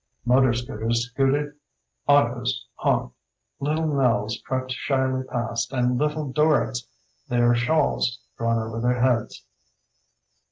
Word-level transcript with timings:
Motor 0.25 0.55
scooters 0.55 1.05
scoot 1.11 1.35
ed, 1.35 1.53
autos 2.07 2.65
honked. 2.77 3.15
Little 3.59 3.85
Nells 3.85 4.41
crept 4.43 4.71
shyly 4.71 5.21
past 5.25 5.71
and 5.71 5.99
Little 5.99 6.33
Dorrits, 6.33 6.87
their 7.29 7.53
shawls 7.53 8.19
drawn 8.35 8.57
over 8.57 8.79
their 8.81 8.99
heads. 8.99 9.45